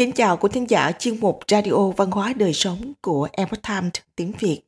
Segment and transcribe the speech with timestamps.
[0.00, 3.92] Kính chào quý thính giả chuyên mục Radio Văn hóa Đời Sống của Epoch Times
[4.16, 4.62] tiếng Việt.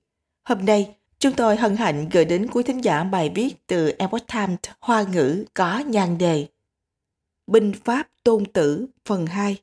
[0.45, 4.27] Hôm nay, chúng tôi hân hạnh gửi đến quý thính giả bài viết từ Epoch
[4.27, 6.46] Times Hoa ngữ có nhan đề
[7.46, 9.57] Binh pháp tôn tử phần 2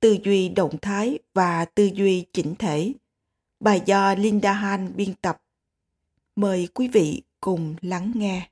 [0.00, 2.92] Tư duy động thái và tư duy chỉnh thể
[3.60, 5.42] Bài do Linda Han biên tập.
[6.36, 8.48] Mời quý vị cùng lắng nghe.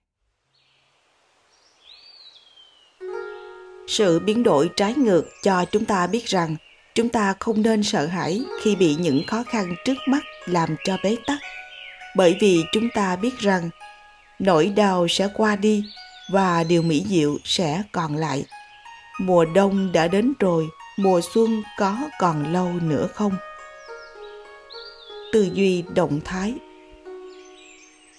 [3.86, 6.56] Sự biến đổi trái ngược cho chúng ta biết rằng
[6.94, 10.96] chúng ta không nên sợ hãi khi bị những khó khăn trước mắt làm cho
[11.04, 11.38] bế tắc.
[12.16, 13.70] Bởi vì chúng ta biết rằng
[14.38, 15.84] nỗi đau sẽ qua đi
[16.32, 18.44] và điều mỹ diệu sẽ còn lại.
[19.20, 20.68] Mùa đông đã đến rồi,
[20.98, 23.32] mùa xuân có còn lâu nữa không?
[25.32, 26.54] Tư duy động thái.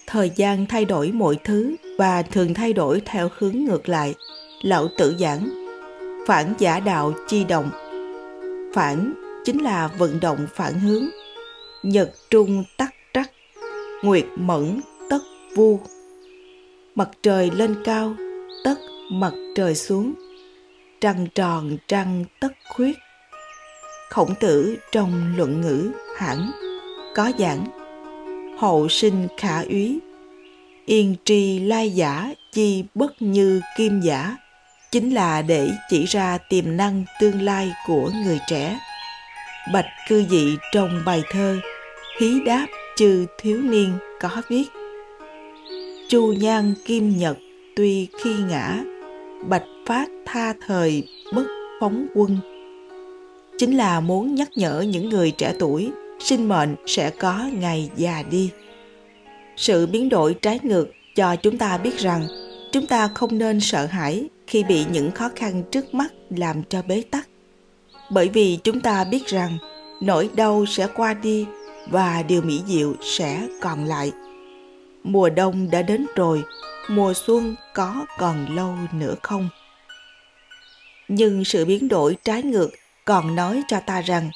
[0.07, 4.15] Thời gian thay đổi mọi thứ và thường thay đổi theo hướng ngược lại,
[4.61, 5.66] lão tử giảng
[6.27, 7.69] phản giả đạo chi động.
[8.73, 9.13] Phản
[9.45, 11.05] chính là vận động phản hướng.
[11.83, 13.31] Nhật trung tắc trắc,
[14.03, 15.19] nguyệt mẫn tất
[15.55, 15.79] vu.
[16.95, 18.15] Mặt trời lên cao,
[18.63, 18.75] tất
[19.11, 20.13] mặt trời xuống.
[21.01, 22.97] Trăng tròn, trăng tất khuyết.
[24.09, 26.51] Khổng tử trong luận ngữ hẳn,
[27.15, 27.65] có giảng,
[28.59, 29.99] hậu sinh khả úy,
[30.85, 34.35] yên tri lai giả chi bất như kim giả
[34.91, 38.79] chính là để chỉ ra tiềm năng tương lai của người trẻ.
[39.73, 41.57] Bạch cư dị trong bài thơ
[42.19, 44.65] hí đáp chư thiếu niên có viết,
[46.09, 47.37] chu nhan kim nhật
[47.75, 48.83] tuy khi ngã,
[49.47, 51.45] bạch phát tha thời bất
[51.79, 52.37] phóng quân.
[53.57, 58.23] Chính là muốn nhắc nhở những người trẻ tuổi, sinh mệnh sẽ có ngày già
[58.31, 58.49] đi.
[59.57, 62.27] Sự biến đổi trái ngược cho chúng ta biết rằng,
[62.71, 66.81] chúng ta không nên sợ hãi khi bị những khó khăn trước mắt làm cho
[66.81, 67.27] bế tắc.
[68.11, 69.57] Bởi vì chúng ta biết rằng
[70.01, 71.45] nỗi đau sẽ qua đi
[71.89, 74.11] và điều mỹ diệu sẽ còn lại.
[75.03, 76.43] Mùa đông đã đến rồi,
[76.89, 79.49] mùa xuân có còn lâu nữa không?
[81.07, 82.69] Nhưng sự biến đổi trái ngược
[83.05, 84.29] còn nói cho ta rằng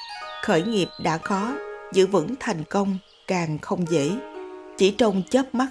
[0.44, 1.54] khởi nghiệp đã khó,
[1.94, 4.12] giữ vững thành công càng không dễ.
[4.78, 5.68] Chỉ trong chớp mắt,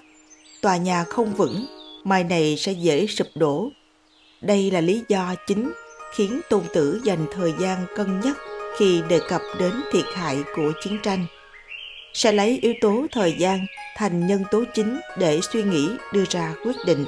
[0.63, 1.67] tòa nhà không vững,
[2.05, 3.71] mai này sẽ dễ sụp đổ
[4.41, 5.73] đây là lý do chính
[6.15, 8.37] khiến tôn tử dành thời gian cân nhắc
[8.79, 11.27] khi đề cập đến thiệt hại của chiến tranh.
[12.13, 16.55] Sẽ lấy yếu tố thời gian thành nhân tố chính để suy nghĩ, đưa ra
[16.65, 17.05] quyết định.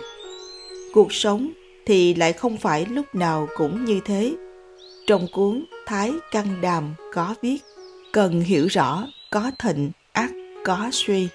[0.93, 1.53] Cuộc sống
[1.87, 4.33] thì lại không phải lúc nào cũng như thế.
[5.07, 7.59] Trong cuốn thái căn đàm có viết,
[8.13, 10.31] cần hiểu rõ, có thịnh, ác,
[10.65, 11.29] có suy.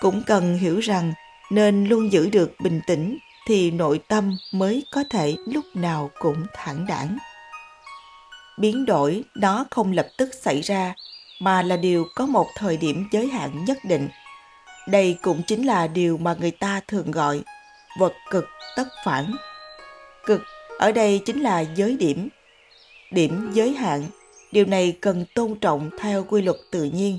[0.00, 1.12] Cũng cần hiểu rằng
[1.50, 6.46] nên luôn giữ được bình tĩnh thì nội tâm mới có thể lúc nào cũng
[6.54, 7.18] thẳng đẳng
[8.56, 10.94] biến đổi nó không lập tức xảy ra,
[11.40, 14.08] mà là điều có một thời điểm giới hạn nhất định.
[14.88, 17.42] Đây cũng chính là điều mà người ta thường gọi
[17.98, 18.44] vật cực
[18.76, 19.36] tất phản.
[20.26, 20.40] Cực
[20.78, 22.28] ở đây chính là giới điểm.
[23.10, 24.04] Điểm giới hạn,
[24.52, 27.18] điều này cần tôn trọng theo quy luật tự nhiên.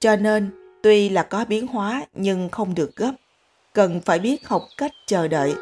[0.00, 0.50] Cho nên,
[0.82, 3.12] tuy là có biến hóa nhưng không được gấp
[3.76, 5.54] cần phải biết học cách chờ đợi.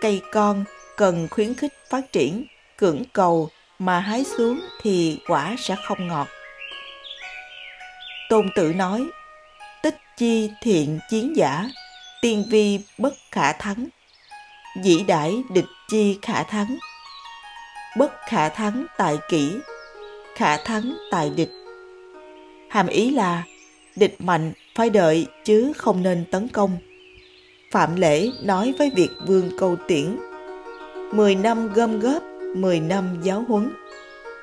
[0.00, 0.64] Cây con
[0.96, 3.48] cần khuyến khích phát triển, cưỡng cầu
[3.78, 6.28] mà hái xuống thì quả sẽ không ngọt.
[8.28, 9.06] Tôn Tử nói,
[9.82, 11.64] tích chi thiện chiến giả,
[12.22, 13.86] tiên vi bất khả thắng.
[14.82, 16.78] Dĩ đãi địch chi khả thắng.
[17.98, 19.56] Bất khả thắng tại kỹ,
[20.34, 21.50] khả thắng tại địch.
[22.70, 23.42] Hàm ý là
[23.96, 26.78] địch mạnh phải đợi chứ không nên tấn công
[27.70, 30.16] Phạm Lễ nói với Việt Vương Câu Tiễn.
[31.12, 32.22] Mười năm gom góp,
[32.56, 33.72] mười năm giáo huấn.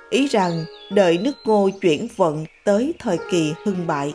[0.09, 4.13] Ý rằng đợi nước ngô chuyển vận tới thời kỳ hưng bại.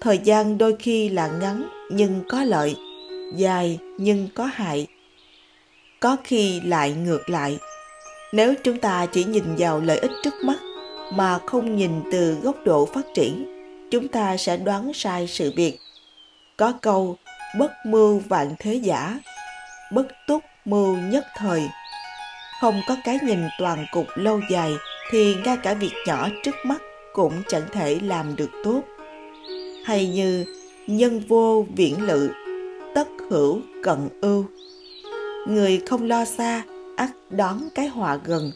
[0.00, 2.76] Thời gian đôi khi là ngắn nhưng có lợi
[3.36, 4.86] Dài nhưng có hại.
[6.00, 7.58] Có khi lại ngược lại.
[8.32, 10.58] Nếu chúng ta chỉ nhìn vào lợi ích trước mắt
[11.12, 13.46] mà không nhìn từ góc độ phát triển
[13.90, 15.78] chúng ta sẽ đoán sai sự việc.
[16.56, 17.16] Có câu
[17.58, 19.18] bất mưu vạn thế giả,
[19.92, 21.62] bất túc mưu nhất thời.
[22.60, 24.72] Không có cái nhìn toàn cục lâu dài
[25.10, 26.82] thì ngay cả việc nhỏ trước mắt
[27.12, 28.82] cũng chẳng thể làm được tốt.
[29.84, 30.44] Hay như
[30.86, 32.30] nhân vô viễn lự,
[32.94, 34.44] tất hữu cận ưu.
[35.48, 36.62] Người không lo xa,
[36.96, 38.52] ắt đón cái họa gần.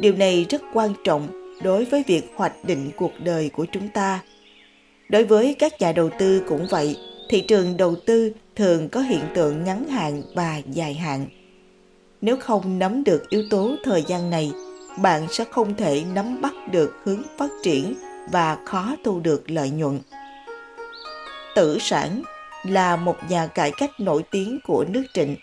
[0.00, 1.28] Điều này rất quan trọng
[1.62, 4.20] đối với việc hoạch định cuộc đời của chúng ta.
[5.08, 6.96] Đối với các nhà đầu tư cũng vậy
[7.28, 11.26] thị trường đầu tư thường có hiện tượng ngắn hạn và dài hạn
[12.24, 14.52] nếu không nắm được yếu tố thời gian này,
[15.02, 17.94] bạn sẽ không thể nắm bắt được hướng phát triển
[18.30, 20.00] và khó thu được lợi nhuận.
[21.54, 22.22] Tử sản
[22.62, 25.36] là một nhà cải cách nổi tiếng của nước Trịnh.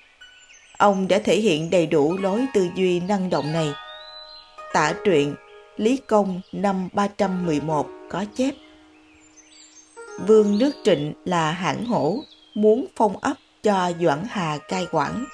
[0.78, 3.74] Ông đã thể hiện đầy đủ lối tư duy năng động này.
[4.74, 5.36] Tả truyện
[5.78, 8.52] Lý Công năm 311 có chép
[10.20, 12.20] Vương nước Trịnh là hãn hổ,
[12.54, 15.26] muốn phong ấp cho Doãn Hà cai quản.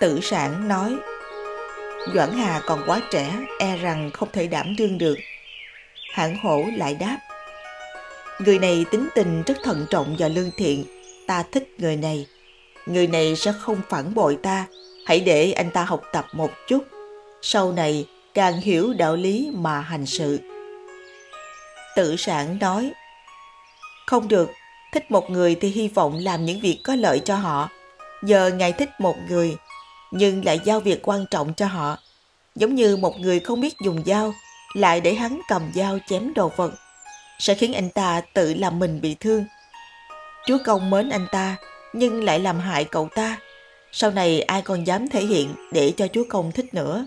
[0.00, 0.96] Tử sản nói
[2.14, 5.16] Doãn Hà còn quá trẻ, e rằng không thể đảm đương được.
[6.12, 7.18] hãn hổ lại đáp
[8.38, 10.84] Người này tính tình rất thận trọng và lương thiện,
[11.26, 12.26] ta thích người này.
[12.86, 14.66] Người này sẽ không phản bội ta,
[15.06, 16.84] hãy để anh ta học tập một chút.
[17.42, 20.38] Sau này càng hiểu đạo lý mà hành sự.
[21.96, 22.92] Tự sản nói,
[24.10, 24.50] không được,
[24.92, 27.68] thích một người thì hy vọng làm những việc có lợi cho họ.
[28.22, 29.56] Giờ ngài thích một người,
[30.10, 31.98] nhưng lại giao việc quan trọng cho họ.
[32.54, 34.34] Giống như một người không biết dùng dao,
[34.74, 36.72] lại để hắn cầm dao chém đồ vật,
[37.38, 39.44] sẽ khiến anh ta tự làm mình bị thương.
[40.46, 41.56] Chúa công mến anh ta,
[41.92, 43.38] nhưng lại làm hại cậu ta.
[43.92, 47.06] Sau này ai còn dám thể hiện để cho chúa công thích nữa.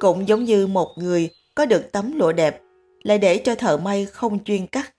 [0.00, 2.60] Cũng giống như một người có được tấm lụa đẹp,
[3.02, 4.93] lại để cho thợ may không chuyên cắt.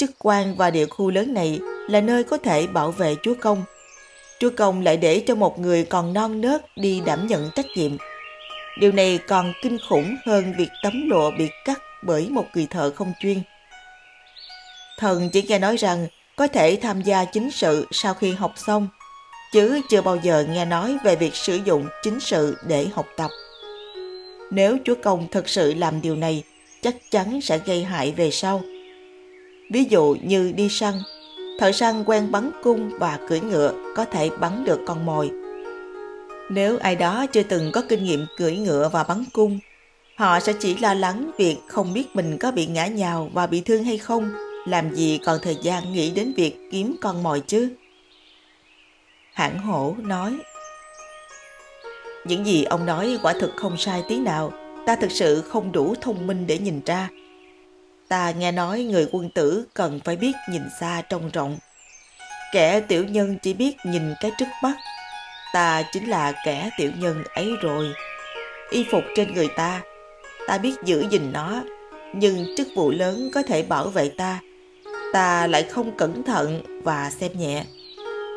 [0.00, 3.64] Chức quan và địa khu lớn này là nơi có thể bảo vệ chúa công.
[4.38, 7.96] Chúa công lại để cho một người còn non nớt đi đảm nhận trách nhiệm.
[8.78, 12.90] Điều này còn kinh khủng hơn việc tấm lụa bị cắt bởi một người thợ
[12.90, 13.42] không chuyên.
[14.98, 16.06] Thần chỉ nghe nói rằng
[16.36, 18.88] có thể tham gia chính sự sau khi học xong,
[19.52, 23.30] chứ chưa bao giờ nghe nói về việc sử dụng chính sự để học tập.
[24.50, 26.42] Nếu Chúa Công thực sự làm điều này,
[26.82, 28.62] chắc chắn sẽ gây hại về sau.
[29.70, 30.94] Ví dụ như đi săn,
[31.58, 35.30] thợ săn quen bắn cung và cưỡi ngựa có thể bắn được con mồi.
[36.50, 39.58] Nếu ai đó chưa từng có kinh nghiệm cưỡi ngựa và bắn cung,
[40.16, 43.60] họ sẽ chỉ lo lắng việc không biết mình có bị ngã nhào và bị
[43.60, 44.30] thương hay không,
[44.66, 47.68] làm gì còn thời gian nghĩ đến việc kiếm con mồi chứ.
[49.32, 50.36] Hãng hổ nói
[52.24, 54.52] những gì ông nói quả thực không sai tí nào,
[54.86, 57.08] ta thực sự không đủ thông minh để nhìn ra.
[58.10, 61.58] Ta nghe nói người quân tử cần phải biết nhìn xa trông rộng.
[62.52, 64.74] Kẻ tiểu nhân chỉ biết nhìn cái trước mắt.
[65.52, 67.92] Ta chính là kẻ tiểu nhân ấy rồi.
[68.70, 69.80] Y phục trên người ta,
[70.46, 71.62] ta biết giữ gìn nó,
[72.14, 74.40] nhưng chức vụ lớn có thể bảo vệ ta.
[75.12, 77.64] Ta lại không cẩn thận và xem nhẹ.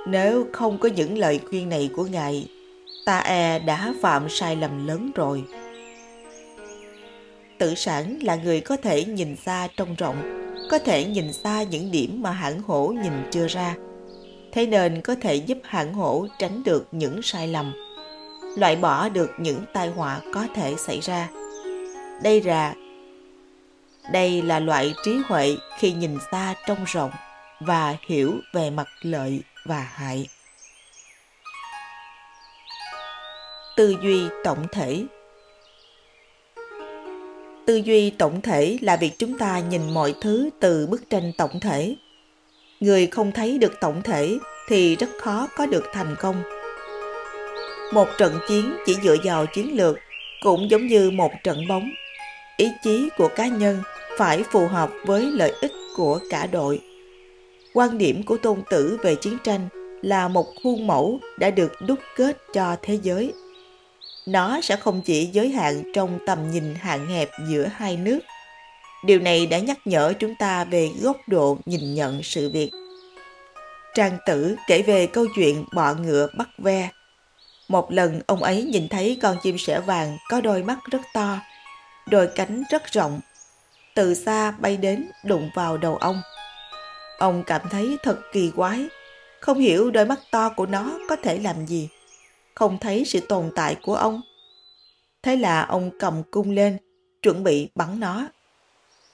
[0.08, 2.48] Nếu không có những lời khuyên này của Ngài
[3.06, 5.44] ta e đã phạm sai lầm lớn rồi.
[7.58, 11.92] Tự sản là người có thể nhìn xa trông rộng, có thể nhìn xa những
[11.92, 13.76] điểm mà hãng hổ nhìn chưa ra.
[14.52, 17.74] Thế nên có thể giúp hãng hổ tránh được những sai lầm,
[18.58, 21.30] loại bỏ được những tai họa có thể xảy ra.
[22.24, 22.74] Đây là
[24.12, 27.12] đây là loại trí huệ khi nhìn xa trông rộng
[27.60, 30.28] và hiểu về mặt lợi và hại.
[33.76, 35.06] tư duy tổng thể
[37.66, 41.60] tư duy tổng thể là việc chúng ta nhìn mọi thứ từ bức tranh tổng
[41.60, 41.96] thể.
[42.80, 44.38] Người không thấy được tổng thể
[44.68, 46.44] thì rất khó có được thành công.
[47.94, 49.98] Một trận chiến chỉ dựa vào chiến lược
[50.44, 51.90] cũng giống như một trận bóng.
[52.58, 53.82] Ý chí của cá nhân
[54.18, 56.82] phải phù hợp với lợi ích của cả đội.
[57.74, 59.68] Quan điểm của tôn tử về chiến tranh
[60.02, 63.34] là một khuôn mẫu đã được đúc kết cho thế giới
[64.26, 68.20] nó sẽ không chỉ giới hạn trong tầm nhìn hạn hẹp giữa hai nước.
[69.06, 72.72] Điều này đã nhắc nhở chúng ta về góc độ nhìn nhận sự việc.
[73.96, 76.90] Trang tử kể về câu chuyện bọ ngựa bắt ve.
[77.68, 81.40] Một lần ông ấy nhìn thấy con chim sẻ vàng có đôi mắt rất to,
[82.10, 83.20] đôi cánh rất rộng.
[83.96, 86.22] Từ xa bay đến đụng vào đầu ông.
[87.18, 88.86] Ông cảm thấy thật kỳ quái,
[89.40, 91.90] không hiểu đôi mắt to của nó có thể làm gì
[92.56, 94.22] không thấy sự tồn tại của ông.
[95.24, 96.78] Thế là ông cầm cung lên,
[97.22, 98.28] chuẩn bị bắn nó.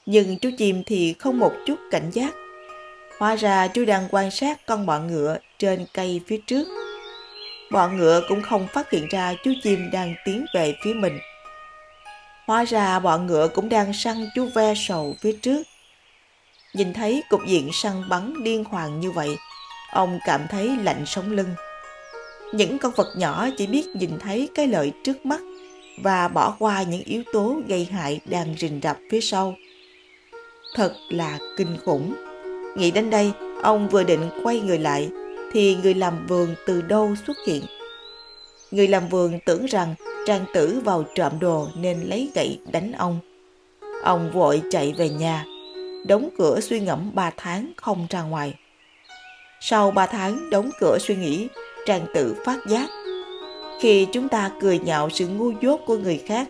[0.05, 2.33] Nhưng chú chim thì không một chút cảnh giác.
[3.19, 6.67] Hóa ra chú đang quan sát con bọ ngựa trên cây phía trước.
[7.71, 11.19] Bọ ngựa cũng không phát hiện ra chú chim đang tiến về phía mình.
[12.47, 15.63] Hóa ra bọ ngựa cũng đang săn chú ve sầu phía trước.
[16.73, 19.37] Nhìn thấy cục diện săn bắn điên hoàng như vậy,
[19.91, 21.55] ông cảm thấy lạnh sống lưng
[22.53, 25.41] những con vật nhỏ chỉ biết nhìn thấy cái lợi trước mắt
[26.03, 29.55] và bỏ qua những yếu tố gây hại đang rình rập phía sau.
[30.75, 32.15] Thật là kinh khủng.
[32.77, 33.31] Nghĩ đến đây,
[33.63, 35.09] ông vừa định quay người lại,
[35.51, 37.63] thì người làm vườn từ đâu xuất hiện.
[38.71, 43.19] Người làm vườn tưởng rằng Trang tử vào trộm đồ nên lấy gậy đánh ông.
[44.03, 45.45] Ông vội chạy về nhà,
[46.07, 48.55] đóng cửa suy ngẫm ba tháng không ra ngoài.
[49.61, 51.47] Sau ba tháng đóng cửa suy nghĩ,
[51.85, 52.89] Trang tự phát giác.
[53.79, 56.47] Khi chúng ta cười nhạo sự ngu dốt của người khác,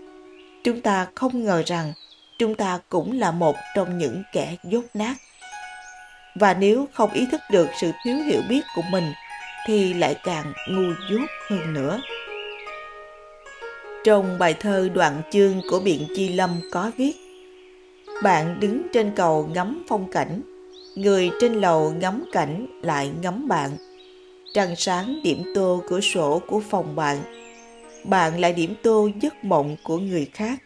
[0.63, 1.93] chúng ta không ngờ rằng
[2.39, 5.15] chúng ta cũng là một trong những kẻ dốt nát.
[6.35, 9.13] Và nếu không ý thức được sự thiếu hiểu biết của mình,
[9.67, 12.01] thì lại càng ngu dốt hơn nữa.
[14.03, 17.13] Trong bài thơ đoạn chương của Biện Chi Lâm có viết
[18.23, 20.41] Bạn đứng trên cầu ngắm phong cảnh,
[20.95, 23.69] người trên lầu ngắm cảnh lại ngắm bạn.
[24.53, 27.17] Trăng sáng điểm tô cửa sổ của phòng bạn,
[28.03, 30.59] bạn lại điểm tô giấc mộng của người khác.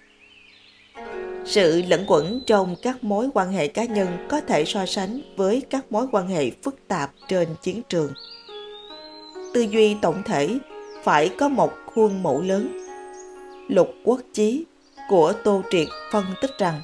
[1.46, 5.62] Sự lẫn quẩn trong các mối quan hệ cá nhân có thể so sánh với
[5.70, 8.14] các mối quan hệ phức tạp trên chiến trường.
[9.54, 10.58] Tư duy tổng thể
[11.04, 12.80] phải có một khuôn mẫu lớn
[13.68, 14.66] Lục Quốc Chí
[15.10, 16.82] của Tô Triệt phân tích rằng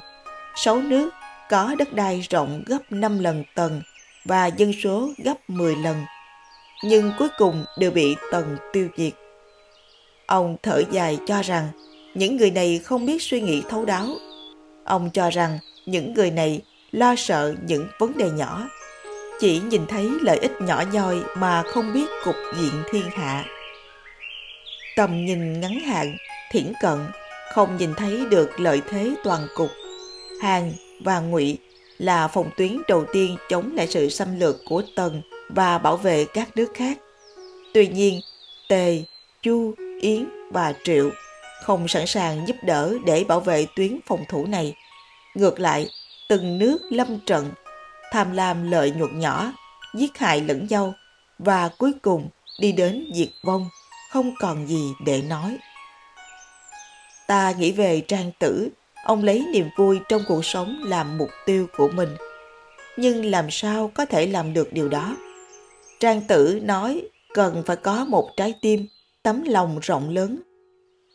[0.56, 1.10] sáu nước
[1.50, 3.82] có đất đai rộng gấp 5 lần tầng
[4.24, 5.96] và dân số gấp 10 lần,
[6.82, 9.12] nhưng cuối cùng đều bị Tần tiêu diệt.
[10.26, 11.68] Ông thở dài cho rằng
[12.14, 14.06] những người này không biết suy nghĩ thấu đáo.
[14.84, 16.60] Ông cho rằng những người này
[16.90, 18.68] lo sợ những vấn đề nhỏ,
[19.40, 23.44] chỉ nhìn thấy lợi ích nhỏ nhoi mà không biết cục diện thiên hạ.
[24.96, 26.16] Tầm nhìn ngắn hạn
[26.52, 26.98] thiển cận,
[27.52, 29.70] không nhìn thấy được lợi thế toàn cục.
[30.42, 30.72] Hàn
[31.04, 31.58] và Ngụy
[31.98, 35.22] là phòng tuyến đầu tiên chống lại sự xâm lược của Tần
[35.54, 36.98] và bảo vệ các nước khác.
[37.74, 38.20] Tuy nhiên,
[38.68, 39.02] Tề,
[39.42, 41.10] Chu, Yến và Triệu
[41.62, 44.74] không sẵn sàng giúp đỡ để bảo vệ tuyến phòng thủ này.
[45.34, 45.88] Ngược lại,
[46.28, 47.50] từng nước lâm trận,
[48.12, 49.52] tham lam lợi nhuận nhỏ,
[49.94, 50.94] giết hại lẫn nhau
[51.38, 52.28] và cuối cùng
[52.60, 53.68] đi đến diệt vong,
[54.10, 55.58] không còn gì để nói.
[57.26, 58.68] Ta nghĩ về trang tử,
[59.04, 62.16] ông lấy niềm vui trong cuộc sống làm mục tiêu của mình.
[62.96, 65.16] Nhưng làm sao có thể làm được điều đó?
[66.00, 67.02] Trang tử nói
[67.34, 68.86] cần phải có một trái tim,
[69.22, 70.38] tấm lòng rộng lớn.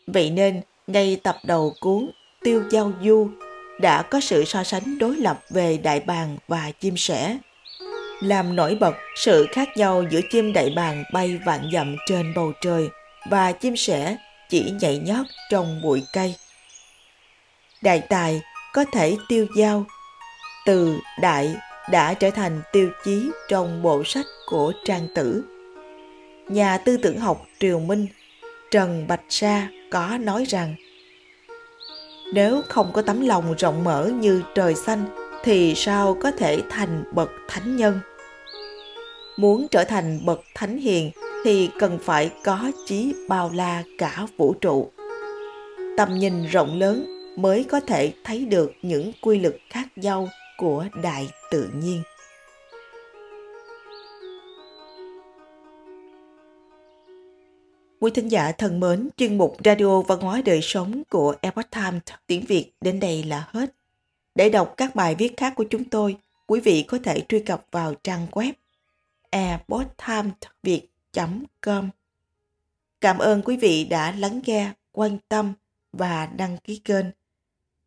[0.08, 2.10] Vậy nên, ngay tập đầu cuốn
[2.44, 3.30] Tiêu Giao Du
[3.80, 7.38] đã có sự so sánh đối lập về đại bàng và chim sẻ,
[8.22, 12.51] làm nổi bật sự khác nhau giữa chim đại bàng bay vạn dặm trên bầu
[12.62, 12.89] trời
[13.30, 14.18] và chim sẻ
[14.50, 16.36] chỉ nhảy nhót trong bụi cây.
[17.82, 18.42] Đại tài
[18.74, 19.86] có thể tiêu giao,
[20.65, 21.56] từ đại
[21.92, 25.44] đã trở thành tiêu chí trong bộ sách của Trang Tử.
[26.48, 28.08] Nhà tư tưởng học Triều Minh,
[28.72, 30.75] Trần Bạch Sa có nói rằng,
[32.34, 35.06] nếu không có tấm lòng rộng mở như trời xanh,
[35.44, 38.00] thì sao có thể thành bậc thánh nhân?
[39.38, 41.12] Muốn trở thành bậc thánh hiền
[41.46, 44.92] thì cần phải có trí bao la cả vũ trụ.
[45.98, 47.06] Tầm nhìn rộng lớn
[47.38, 52.03] mới có thể thấy được những quy luật khác nhau của đại tự nhiên.
[58.00, 62.01] Quý thính giả thân mến, chuyên mục Radio Văn hóa Đời Sống của Epoch Times
[62.27, 63.75] tiếng Việt đến đây là hết.
[64.35, 67.65] Để đọc các bài viết khác của chúng tôi, quý vị có thể truy cập
[67.71, 68.53] vào trang web
[69.29, 70.83] epochtimesviet
[71.62, 71.89] com
[73.01, 75.53] Cảm ơn quý vị đã lắng nghe, quan tâm
[75.93, 77.05] và đăng ký kênh.